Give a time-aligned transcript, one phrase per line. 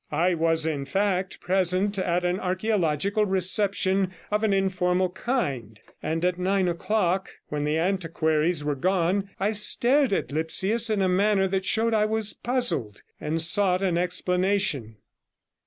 [0.11, 6.39] I was, in fact, present at an archaeological reception of an informal kind; and at
[6.39, 11.65] nine o'clock, when the antiquaries were gone, I stared at Lipsius in a manner that
[11.65, 14.95] showed I was puzzled, and sought an explanation.